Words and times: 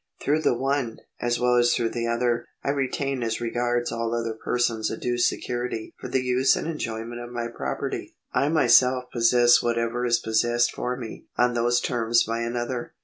Through 0.19 0.41
the 0.41 0.57
one, 0.57 0.97
as 1.21 1.39
well 1.39 1.57
as 1.57 1.75
through 1.75 1.91
the 1.91 2.07
other, 2.07 2.47
I 2.63 2.71
retain 2.71 3.21
as 3.21 3.39
regards 3.39 3.91
all 3.91 4.15
other 4.15 4.33
persons 4.33 4.89
a 4.89 4.97
due 4.97 5.19
security 5.19 5.93
for 5.99 6.07
the 6.07 6.23
use 6.23 6.55
and 6.55 6.65
enjoyment 6.67 7.21
of 7.21 7.29
my 7.29 7.47
property, 7.49 8.15
I 8.33 8.49
myself 8.49 9.11
possess 9.13 9.61
whatever 9.61 10.03
is 10.03 10.17
possessed 10.17 10.73
for 10.73 10.97
me 10.97 11.27
on 11.37 11.53
those 11.53 11.79
terms 11.79 12.23
by 12.23 12.39
another. 12.41 12.95